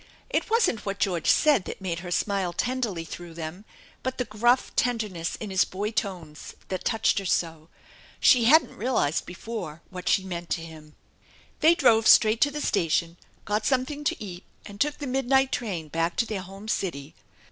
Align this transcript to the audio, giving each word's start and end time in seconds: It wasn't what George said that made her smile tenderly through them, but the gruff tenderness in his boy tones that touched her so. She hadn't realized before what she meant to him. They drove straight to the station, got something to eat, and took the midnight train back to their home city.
It 0.31 0.49
wasn't 0.49 0.83
what 0.83 0.97
George 0.97 1.29
said 1.29 1.65
that 1.65 1.79
made 1.79 1.99
her 1.99 2.09
smile 2.09 2.53
tenderly 2.53 3.05
through 3.05 3.35
them, 3.35 3.65
but 4.01 4.17
the 4.17 4.25
gruff 4.25 4.75
tenderness 4.75 5.35
in 5.35 5.51
his 5.51 5.63
boy 5.63 5.91
tones 5.91 6.55
that 6.69 6.83
touched 6.83 7.19
her 7.19 7.25
so. 7.27 7.69
She 8.19 8.45
hadn't 8.45 8.75
realized 8.77 9.27
before 9.27 9.83
what 9.91 10.09
she 10.09 10.23
meant 10.23 10.49
to 10.55 10.65
him. 10.65 10.95
They 11.59 11.75
drove 11.75 12.07
straight 12.07 12.41
to 12.41 12.49
the 12.49 12.61
station, 12.61 13.17
got 13.45 13.67
something 13.67 14.03
to 14.05 14.19
eat, 14.19 14.43
and 14.65 14.81
took 14.81 14.97
the 14.97 15.05
midnight 15.05 15.51
train 15.51 15.87
back 15.87 16.15
to 16.15 16.25
their 16.25 16.41
home 16.41 16.67
city. 16.67 17.13